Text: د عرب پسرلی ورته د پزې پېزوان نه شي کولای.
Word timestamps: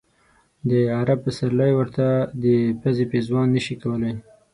د 0.69 0.71
عرب 0.99 1.19
پسرلی 1.25 1.71
ورته 1.75 2.07
د 2.43 2.45
پزې 2.81 3.05
پېزوان 3.11 3.47
نه 3.55 3.61
شي 3.65 3.75
کولای. 3.81 4.13